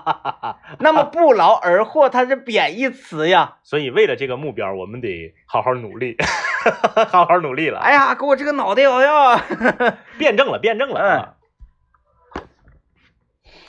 [0.80, 3.58] 那么不劳而获，它是贬义词呀。
[3.64, 6.16] 所以为了这个目标，我们得好好努力，
[7.10, 9.40] 好好努力了，哎呀，给我这个脑袋我要，
[10.18, 11.36] 辩证了，辩证了啊！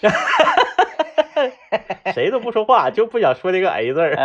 [2.15, 4.17] 谁都不说话，就不想说这个 A 字儿，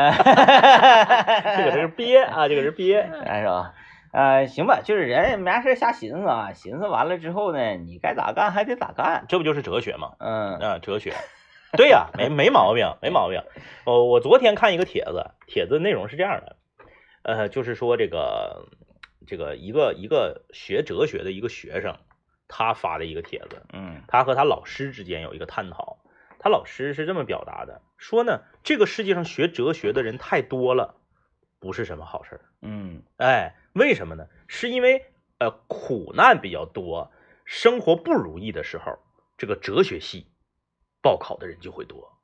[1.58, 3.02] 这个是憋啊，这个是憋。
[3.26, 3.74] 哎是吧？
[4.12, 9.26] 呃，行吧，就是人没啥事瞎寻思啊，寻思完了之后呢，你该咋干还得咋干。
[9.28, 10.14] 这不就是哲学吗？
[10.20, 11.14] 嗯啊，哲学，
[11.74, 13.42] 对呀，没没毛病，没毛病。
[13.84, 16.56] 哦，我昨天看一个帖子，帖子内容是这样的，
[17.26, 18.68] 呃，就是说这个
[19.26, 21.98] 这个一个一个学哲学的一个学生，
[22.48, 25.98] 他发的一个帖子，嗯他和他老师之间有一个探讨。
[26.38, 31.02] 他老师是这么表达的，说呢，这个世界上学哲学的人太多了，
[31.60, 32.42] 不是什么好事儿。
[32.62, 34.28] 嗯哎，为什么呢？
[34.48, 35.08] 是因为
[35.40, 37.12] 呃苦难比较多，
[37.44, 39.00] 生活不如意的时候，
[39.36, 40.28] 这个哲学系
[41.02, 42.16] 报考的人就会多。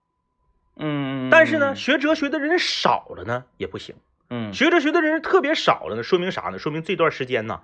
[0.76, 3.96] 嗯，但是呢，学哲学的人少了呢，也不行。
[4.34, 6.58] 嗯学哲学的人特别少了呢，说明啥呢？
[6.58, 7.62] 说明这段时间呢，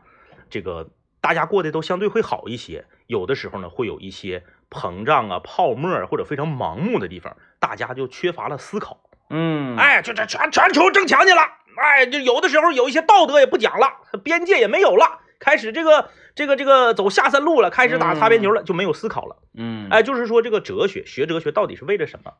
[0.49, 0.89] 这个
[1.21, 2.85] 大家过得都相对会好一些。
[3.07, 8.99] 有的时候呢，会有一些膨胀啊、泡沫或者非常盲目的地方，大家就缺乏了思考。
[9.29, 11.41] 嗯哎，就这全全球挣钱去了。
[11.77, 19.37] 哎，就有的时候有一些道德也不讲了，边界也没有了，开始这个这个这个走下三路了，开始打擦边球了，就没有思考了。
[19.53, 22.33] 嗯哎，就是说这个哲学学哲学到底是为了什么？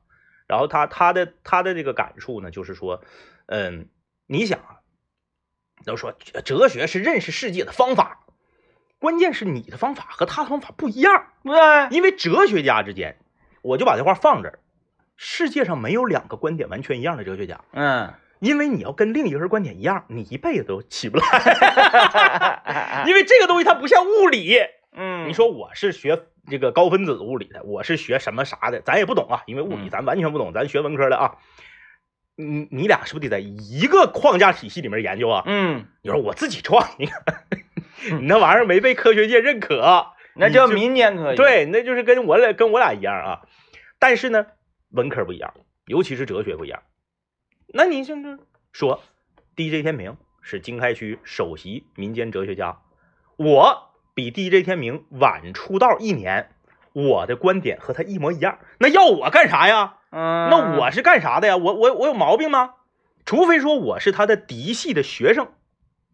[0.48, 3.02] 然后他他的他的这个感触呢，就是说，
[3.48, 3.90] 嗯，
[4.28, 4.80] 你想啊，
[5.86, 6.14] 都说
[6.44, 8.26] 哲学是认识世界的方法，
[9.00, 11.56] 关键是你的方法和他的方法不一样，对，
[11.92, 13.18] 因为哲学家之间，
[13.62, 14.60] 我就把这话放这儿，
[15.16, 24.58] 世界上没有两个观点完全一样的哲学家，嗯，因为你要跟另一个人观点一样，你一辈子都起不来， 因为这个东西它不像物理，
[24.92, 29.90] 嗯，你说我是学这个高分子物理的，我是学什么啥的，咱也不懂啊，因为物理嗯。
[29.90, 31.36] 咱完全不懂，咱学文科的啊。
[32.38, 35.44] 你你俩是不是得在一个框架体系里面研究啊？
[35.48, 37.24] 嗯，你说我自己创，你 看
[38.20, 43.42] 你那玩意儿没被科学界认可， 那叫民间科学，，对，那就是跟我俩跟我俩一样啊。
[44.00, 44.46] 但是呢，
[44.92, 45.54] 文科不一样，
[45.88, 46.84] 尤其是哲学不一样。
[47.74, 48.38] 那你现在
[48.72, 49.02] 说
[49.56, 52.80] DJ 天明是经开区首席民间哲学家。
[53.36, 56.52] 我比 DJ 天明晚出道一年，
[57.06, 58.58] 我的观点和他一模一样。
[58.80, 59.98] 那要我干啥呀？
[60.10, 61.58] 嗯，那我是干啥的呀？
[61.58, 62.74] 我我我有毛病吗？
[63.26, 65.50] 除非说我是他的嫡系的学生，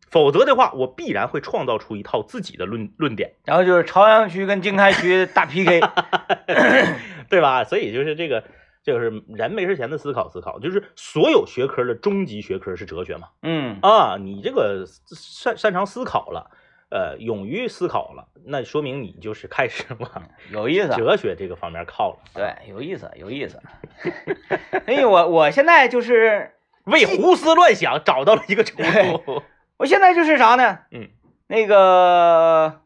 [0.10, 5.80] 否则的话，我必然会创造出一套自己的论论点，然后就是朝阳区跟经开区 大 PK，
[7.30, 7.64] 对吧？
[7.64, 8.44] 所以就是这个，
[8.84, 13.28] 就是人没事闲的思考思考，就是所有学科的终极学科是哲学嘛。
[13.44, 16.50] 嗯啊，你这个擅擅长思考了，
[16.94, 20.10] 呃，勇于思考了，那说明你就是开始往
[20.52, 22.20] 有意思，哲学这个方面靠了。
[22.36, 23.60] 对，有意思，有意思。
[24.86, 26.52] 所以我我现在就是，
[26.84, 29.42] 为胡思乱想找到了一个出路。
[29.78, 30.82] 我现在就是啥呢？
[30.92, 31.10] 嗯，
[31.48, 32.82] 那个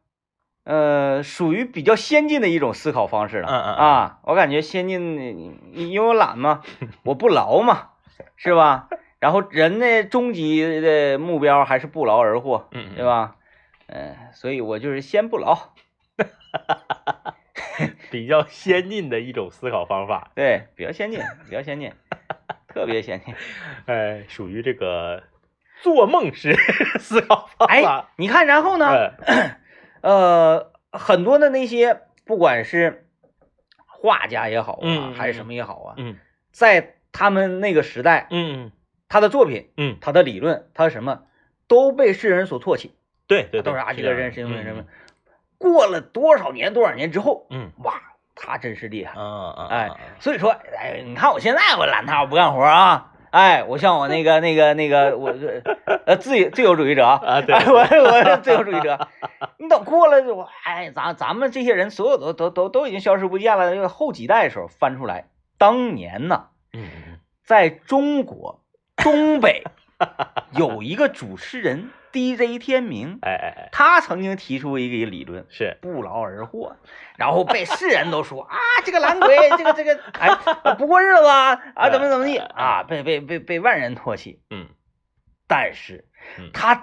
[0.64, 3.48] 呃，属于比较先进的一种思考方式了。
[3.50, 5.24] 嗯嗯嗯啊，我感觉先进的，
[5.74, 6.62] 因为我懒嘛，
[7.04, 7.90] 我不劳嘛，
[8.38, 8.88] 是吧？
[9.20, 13.04] 然后人的终极的目标还是不劳而获，嗯，对？
[13.04, 13.36] 吧？
[13.88, 15.74] 嗯、所以我就是先不劳，
[18.12, 21.92] 比较先进的一种思考方法，对，比较先进，比较先进，
[22.68, 23.34] 特别先进。
[23.88, 25.24] 哎，属于这个
[25.82, 26.56] 做梦式
[27.00, 28.88] 思考方哎法。，你看，然后呢？
[29.26, 29.60] 哎
[30.02, 33.08] 呃，很多的那些，不管是
[33.86, 36.18] 画家也好啊，还是什么也好啊，嗯
[36.52, 38.72] 在他们那个时代，嗯
[39.10, 41.24] 他的作品、嗯，他的理论、他的什么，
[41.68, 42.96] 都被世人所唾弃，
[43.28, 44.88] 对对对，都是啊，这个人是因为什么嗯？
[45.58, 48.02] 过了多少年，多少年之后，嗯哇，
[48.36, 49.20] 他真是厉害。
[49.20, 53.12] 啊啊，哎啊，所以说，哎，你看我现在我懒他，我不干活啊。
[53.30, 55.34] 哎，我像我那个 那个那个，我
[56.06, 59.08] 呃自由自由主义者啊，啊对哎我我是自由主义者。
[59.60, 63.74] 你等过了，我哎，咱咱们这些人所有都都都都已经消失不见了。
[63.76, 65.26] 这个后几代的时候翻出来，
[65.58, 68.62] 当年呢，嗯嗯在中国
[68.96, 69.64] 东北
[70.58, 76.76] 有一个主持人 DJ 天明，哎哎哎，他曾经提出一个理论，是，不劳而获，
[77.18, 80.30] 然后被世人都说 啊，这个懒鬼，这个这个， 哎，
[80.76, 84.42] 不过日子啊，啊，怎么怎么地啊，被被被被万人唾弃。
[84.50, 84.68] 嗯。
[85.48, 86.06] 但是
[86.38, 86.50] 嗯。
[86.54, 86.82] 他，呃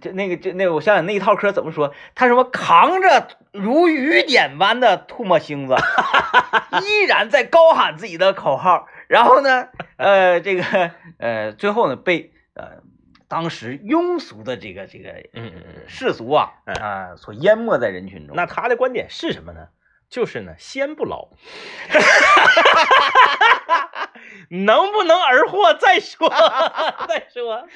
[0.00, 1.94] 这那个就那个，我想想那一套嗑怎么说？
[2.14, 5.74] 他什么扛着如雨点般的唾沫星子，
[6.82, 8.88] 依然在高喊自己的口号。
[9.08, 12.82] 然后呢，呃，这个呃，最后呢被呃
[13.28, 15.22] 当时庸俗的这个这个
[15.86, 18.34] 世俗啊嗯啊所淹没在人群中。
[18.34, 19.68] 那他的观点是什么呢？
[20.08, 21.28] 就是呢，先不劳，
[24.50, 26.28] 能不能而获再说，
[27.08, 27.66] 再说。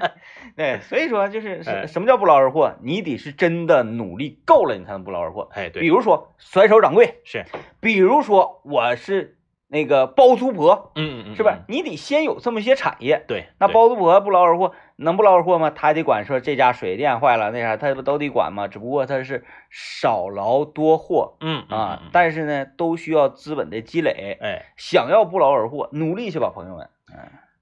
[0.56, 2.74] 对，所以说就是哎什什么叫不劳而获？
[2.82, 5.48] 你得是真的努力够了，你才能不劳而获。
[5.52, 7.44] 哎，对比，如说甩手掌柜，是，
[7.80, 9.36] 比如说我是
[9.68, 11.60] 那个包租婆，嗯嗯嗯，是吧？
[11.68, 13.24] 你得先有这么些产业。
[13.28, 15.70] 对那包租婆不劳而获，能不劳而获吗？
[15.70, 18.68] 他还得管说这家水电坏了那啥，他不都得管吗？
[18.68, 24.38] 只不过他是少劳多获嗯嗯啊但是呢，都需要资本的积累。
[24.40, 26.88] 哎，想要不劳而获，努力去吧，朋友们。
[27.12, 27.18] 嗯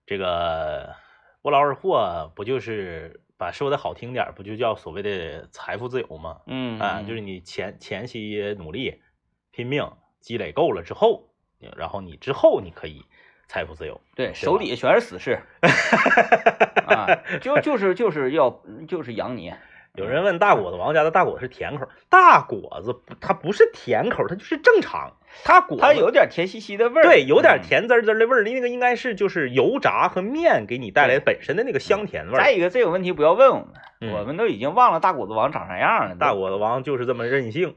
[0.07, 0.95] 这个
[1.43, 6.39] 不劳而获，不就是把说的好听点儿，不就叫所谓的财富自由吗？
[6.47, 9.03] 嗯啊，就是你前前期努力
[9.51, 9.87] 拼命
[10.21, 11.29] 积累够了之后，
[11.77, 13.05] 然后你之后你可以
[13.49, 14.01] 财富自由。
[14.15, 15.41] 对，手底下全是死士
[16.87, 17.07] 啊，
[17.41, 19.53] 就就是就是要就是养你。
[19.95, 25.15] 有人问大果子王家的大果子是甜口，大果子不，它不是甜口，它就是正常。
[25.43, 27.63] 它果子它有点甜兮兮的味儿，对，有点嗯。
[27.63, 32.39] 甜滋滋的味儿，那个应该是就是油炸和面给你带来本身的那个香甜味儿。
[32.39, 33.67] 再一个，这个问题不要问我们，
[34.01, 36.15] 嗯我们都已经忘了大果子王长啥样了。
[36.15, 37.75] 大果子王就是这么任性。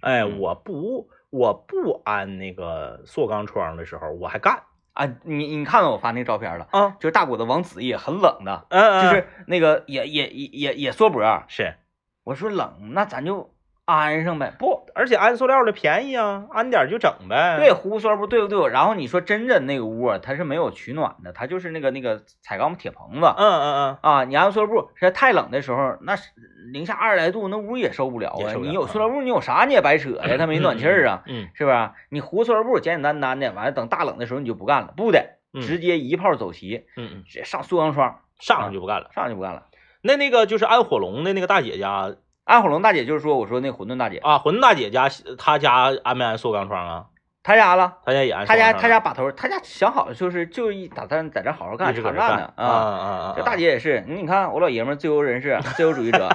[0.00, 4.62] 哎，嗯我不我不安那个塑钢窗的时候，我还干
[5.00, 11.22] 啊，你你看到我发那照片了，啊，就是大果子王子也很冷的，嗯，就是那个也也也也也缩脖。
[11.48, 11.74] 是，
[12.22, 13.50] 我说冷，那咱就
[13.86, 14.52] 安上呗。
[14.58, 17.58] 不而且安塑料的便宜啊，安点就整呗。
[17.58, 18.68] 对，胡缩不对不对？
[18.70, 23.26] 然后你说真真那个屋啊，它是没有取暖的，它就是那个那个彩钢铁棚子。
[23.36, 26.30] 嗯嗯嗯，啊，你安塑料布，实在太冷的时候，那是
[26.72, 28.54] 零下二十来度，那屋也受不了啊。
[28.60, 31.90] 你有塑料布，你有啥你也白扯呀，它没暖气儿啊，嗯，是不是？
[32.08, 39.10] 你糊塑料布简简单单的，完了等大冷的时候你就不干了，不的，嗯直接一炮走齐，嗯嗯，直接上塑钢窗，上上就不干了。
[39.14, 39.66] 上去就不干了。
[40.02, 42.14] 那那个就是安火龙的那个大姐家
[42.50, 47.06] 安火龙大姐就是说，我说那馄饨大姐，啊，馄饨大姐家，她家安没安塑钢窗啊？
[47.44, 48.72] 她家了，她家也安塑她家。
[48.72, 52.66] 她家把头，她家想好了就是就一打算在这好好干，好好干呢啊啊。
[52.66, 53.34] 啊啊！
[53.36, 56.28] 这大姐也是，你看我老爷们自由人士、自由主义者，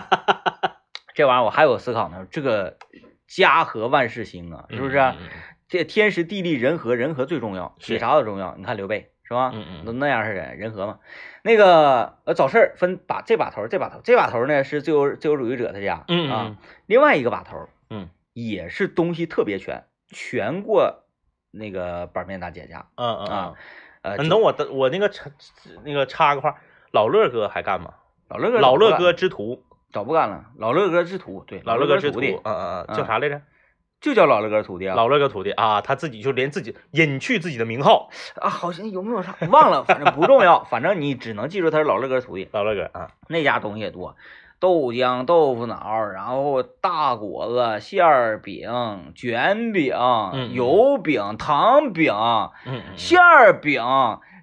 [1.14, 2.26] 这玩意儿我还有思考呢。
[2.32, 2.78] 这个
[3.28, 5.14] 家和万事兴啊，是不是？
[5.68, 8.56] 这天时地利人和，人和最重要，比啥都重要。
[8.58, 9.52] 你看刘备，是吧？
[9.54, 11.00] 嗯嗯都那样式的人和嘛。
[11.42, 21.04] 那个呃，找事儿分把这把头，这把头，这把头呢是自由自由主义者他家，嗯啊嗯，另外一个把头，嗯，也是东西特别全，全过
[21.52, 23.54] 那个板面大姐家嗯嗯啊。
[24.02, 25.32] 呃，等我等我那个插
[25.84, 26.58] 那个插个话，
[26.92, 27.96] 老乐哥还干吗？
[28.30, 33.42] 老乐哥老乐哥之徒，早不干了，老乐哥之徒，对，老乐哥之徒，乐哥徒弟嗯嗯嗯，叫嗯啥来着？
[34.06, 34.96] 就叫老乐哥徒弟啊。
[34.96, 42.48] 老乐哥徒弟啊，他自己就连自己隐去自己的名号，啊，好像有没有啥忘了，反正不重要， 反正你只能记住他是老乐哥徒弟。
[42.52, 44.16] 老乐哥啊，那家东西也多，
[44.60, 49.96] 豆浆、豆腐脑，然后大果子、馅儿饼、卷饼、
[50.34, 52.14] 嗯油饼、糖饼、
[52.96, 53.84] 馅儿饼，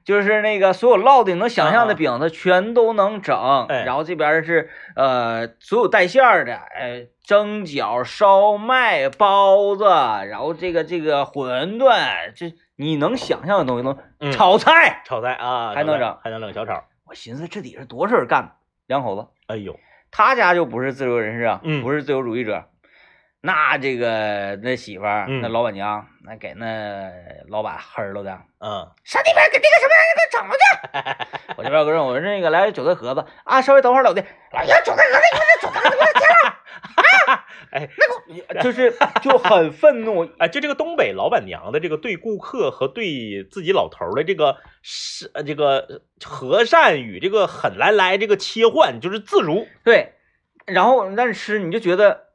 [0.04, 3.66] 就是那个所有烙的你能想象的啊饼，子全都能整。
[3.68, 15.02] 哎然后这边是呃所有带馅儿的，呃蒸饺、烧麦、包子，然后这个这个馄饨，这你能想象的东西能嗯炒菜。
[15.04, 19.28] 炒菜啊，还能整还能整小炒，我寻思这底下多少人干，两口子。
[19.46, 19.78] 哎呦，
[20.10, 22.64] 他家就不是自由人士啊，嗯不是自由主义者。
[23.44, 27.10] 那这个那媳妇儿，嗯那老板娘，那给那
[27.48, 28.30] 老板黑了的，
[28.60, 30.64] 嗯上那边给那个什么给整了去。
[31.58, 34.20] 我这边有个人，我说那个来韭菜盒子啊，稍微等会儿老弟，
[34.52, 36.54] 哎呀，韭菜盒子，你这韭菜盒子给我切了
[37.26, 37.44] 啊！
[37.72, 37.88] 哎，
[38.28, 49.66] 那个就是就很愤怒，哎，就这个东北老板娘的这个对顾客和对自己老头儿的这个是呃这个和善与这个狠来来这个切换，就是自如。
[49.84, 50.12] 对。
[50.64, 52.28] 然后但是吃你就觉得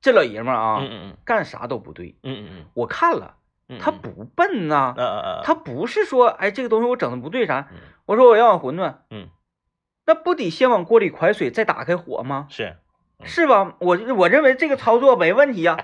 [0.00, 2.16] 这老爷们儿啊，嗯嗯干啥都不对。
[2.22, 3.36] 嗯嗯我看了，
[3.68, 7.78] 嗯，他不笨呐、嗯嗯嗯，他不是说，哎，这个东西我整的不对啥嗯？
[8.06, 9.28] 我说我要碗馄饨，嗯，
[10.06, 12.46] 那不得先往锅里㧟水，再打开火吗？
[12.48, 12.76] 是
[13.24, 13.74] 是吧？
[13.80, 15.76] 我我认为这个操作没问题呀、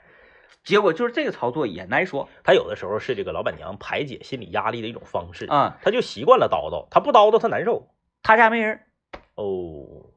[0.62, 7.88] 结果就是这个操作也难说他有的时候是这个老板娘排解心理压力的一种方式，啊、他就习惯了叨叨，他不叨叨他难受。
[8.22, 8.80] 他家没人，
[9.36, 10.10] 哦，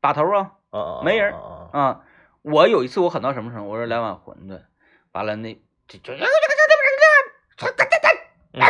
[0.00, 0.52] 把头啊
[1.04, 1.34] 没人
[1.72, 2.00] 啊！
[2.42, 3.68] 我有一次我狠到什么程度？
[3.68, 4.62] 我说来碗馄饨，
[5.12, 5.54] 完了那
[5.86, 6.24] 这这这这
[7.56, 8.08] 这这这
[8.52, 8.62] 嗯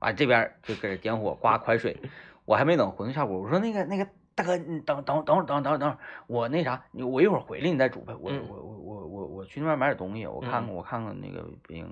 [0.00, 1.96] 完这边就搁这点火刮快水，
[2.44, 11.88] 我还没等馄饨下锅，我说那个那个大哥，你等等等会儿等会等会等会儿，我那啥，你我一会儿回来你再煮呗，我我我我我我去那边买点东西，我看看我看看那个不行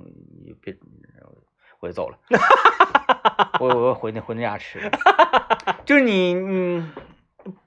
[0.61, 0.77] 别，
[1.81, 2.19] 我就走了，
[3.61, 4.91] 我我回那回那家吃，
[5.85, 6.85] 就是你你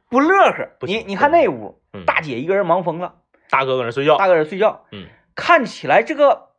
[0.09, 3.15] 不乐呵，不你你看那屋大姐一个人忙疯了，
[3.49, 6.49] 大哥搁那睡觉，大哥搁那睡觉，嗯，看起来这个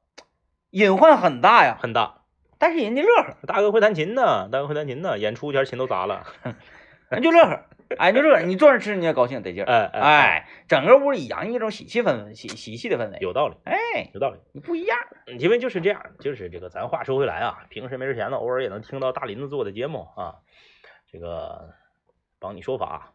[0.70, 2.22] 隐患很大呀，很大。
[2.58, 3.36] 但是人家乐呵。
[3.46, 6.24] 大哥会弹琴呢，大哥会弹琴呢，演出前琴都砸了。
[7.08, 7.64] 人就乐呵，
[7.98, 14.40] 哎，就乐呵，你坐那吃你也高兴得劲儿，哎哎，哎，整个屋里洋溢一种喜气氛围，喜喜气的氛围，有道理，哎，有道理。
[14.52, 20.34] 你不一样，嗯因为就是这样，就是这个，咱话说回来啊，平时没事闲的，偶尔也能听到大林子做的节目啊，
[21.12, 21.68] 这个
[22.40, 23.12] 帮你说法，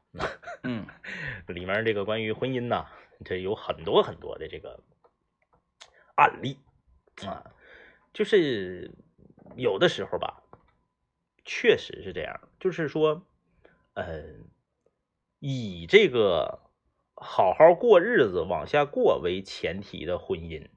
[0.63, 0.85] 嗯。
[1.47, 2.85] 里面这个关于婚姻呐，
[3.23, 4.79] 这有很多很多的这个
[6.15, 6.57] 案例
[7.25, 7.53] 啊，
[8.13, 8.91] 就是
[9.55, 10.43] 有的时候吧，
[11.45, 13.25] 确实是这样，就是说，
[13.93, 14.23] 呃，
[15.39, 16.59] 以这个
[17.15, 20.67] 好好过日子往下过为前提的婚姻，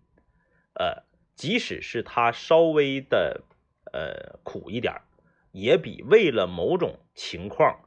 [0.75, 3.43] 呃，即使是他稍微的
[3.93, 5.03] 呃苦一点儿，
[5.53, 7.84] 也比为了某种情况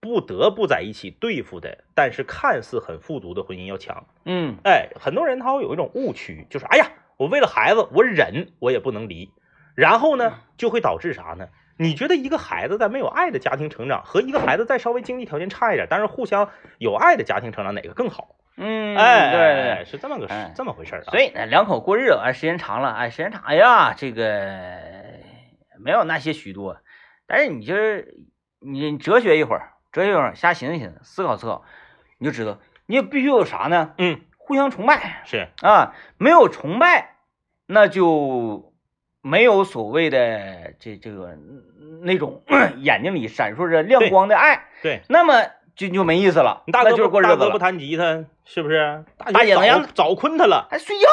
[0.00, 4.06] 不得不在一起对付的，但是看似很富足的婚姻要强。
[4.24, 9.30] 嗯哎，很多人他会有一种误区，就是哎呀，我为了孩子，我忍，我也不能离。
[9.74, 11.48] 然后呢，就会导致啥呢？
[11.80, 18.34] 你觉得一个孩子在没有爱的家庭成长，和一个孩子在稍微经济条件差一点，但是互相有爱的家庭成长，哪个更好？
[18.56, 19.84] 嗯，哎，对对对。
[19.84, 21.10] 是这么个哎这么回事儿啊。
[21.10, 24.24] 所以呢，两口过日子，哎，时间长了，哎，时间长，哎呀，这个
[25.78, 26.78] 没有那些许多，
[27.28, 28.16] 但是你就是
[28.60, 31.64] 你哲学一会儿，哲学一会儿，瞎寻思寻思，思考思考，
[32.18, 33.94] 你就知道，你也必须有啥呢？
[33.98, 37.16] 嗯，互相崇拜是，啊，没有崇拜，
[37.66, 38.72] 那就
[39.22, 41.36] 没有所谓的这这个
[42.02, 42.42] 那种
[42.78, 45.02] 眼睛里闪烁着亮光的爱，对。
[45.08, 49.04] 那么就就没意思了，你大哥就是不大哥不过日子了，弹吉他，是不是？
[49.16, 50.66] 大大姐早早困他了。
[50.70, 51.06] 还睡觉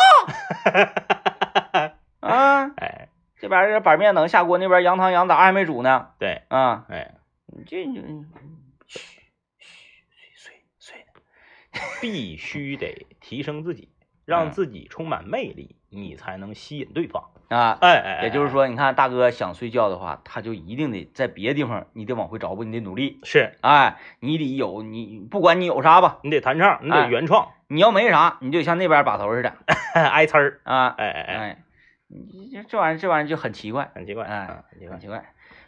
[2.27, 2.71] 啊。
[2.77, 6.07] 哎，这边儿这板面等下锅，那边羊汤羊杂还没煮呢。
[6.17, 7.13] 对，啊，哎，
[7.47, 8.25] 你这你
[8.87, 8.99] 嘘
[9.57, 9.81] 嘘，
[10.35, 11.05] 睡睡，
[12.01, 13.89] 必须得提升自己，
[14.25, 17.23] 让嗯自己充满魅力，你才能吸引对方。
[17.49, 23.19] 啊，哎哎，哎也就是，说，你看大哥想睡觉的话，他就一定得在别的地方，你得往回找吧，你得努力。
[23.23, 29.53] 是哎，你得有你，不管你有啥吧，你得弹唱，你得哎原创，你要没啥，你就像那边把头似的
[29.93, 30.59] 挨呲儿。
[30.63, 30.87] 啊。
[30.97, 31.63] 哎哎哎，哎，
[32.07, 34.99] 你这这玩意儿，这玩意儿就很奇怪，很奇怪，哎啊很奇怪很。
[35.01, 35.23] 奇怪。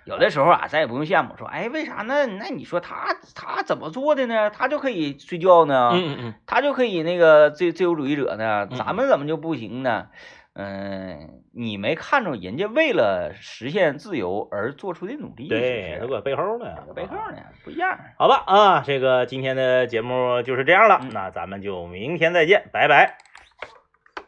[0.08, 2.26] 有的时候啊，咱也不用羡慕，说，哎，为啥呢？
[2.26, 4.50] 那你说他他怎么做的呢？
[4.50, 10.08] 他就可以睡觉呢，嗯嗯嗯，他就可以那个自自由主义者呢，嗯咱们怎么就不行呢？
[10.54, 16.94] 嗯，你没看着人家为了实现自由而做出的努力，对，是不有个背后呢，搁？
[16.94, 18.00] 背后呢不一样。
[18.18, 23.18] 好吧啊，这个今天的节目就是这样了，嗯那咱们就明天再见，拜拜。